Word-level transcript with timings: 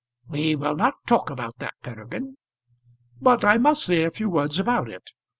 "We 0.27 0.55
will 0.55 0.75
not 0.75 0.95
talk 1.05 1.29
about 1.29 1.59
that, 1.59 1.75
Peregrine." 1.83 2.37
"But 3.21 3.45
I 3.45 3.59
must 3.59 3.83
say 3.83 4.03
a 4.03 4.09
few 4.09 4.29
words 4.31 4.57
about 4.57 4.89
it. 4.89 5.11